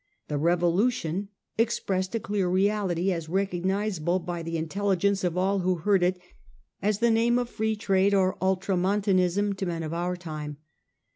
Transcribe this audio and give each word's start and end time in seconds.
1 0.29 0.29
The 0.29 0.39
Revolution' 0.43 1.27
expressed 1.63 2.15
a 2.15 2.19
clear 2.19 2.47
reality, 2.49 3.11
as 3.11 3.29
recognisable 3.29 4.17
by 4.17 4.41
the 4.41 4.57
intelligence 4.57 5.23
of 5.23 5.37
all 5.37 5.59
who 5.59 5.75
heard 5.75 6.01
it 6.01 6.19
as 6.81 6.97
the 6.97 7.11
name 7.11 7.37
of 7.37 7.47
Free 7.49 7.75
Trade 7.75 8.15
or 8.15 8.33
of 8.33 8.41
Ultramontanism 8.41 9.53
to 9.53 9.65
men 9.67 9.83
of 9.83 9.93
our 9.93 10.17
time. 10.17 10.57